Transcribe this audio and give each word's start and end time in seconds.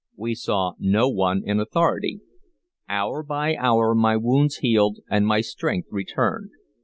We 0.15 0.33
saw 0.33 0.73
no 0.79 1.07
one 1.09 1.43
in 1.45 1.59
authority. 1.59 2.21
Hour 2.89 3.21
by 3.21 3.55
hour 3.55 3.93
my 3.93 4.17
wounds 4.17 4.55
healed 4.57 4.97
and 5.11 5.27
my 5.27 5.41
strength 5.41 5.89
returned. 5.91 6.49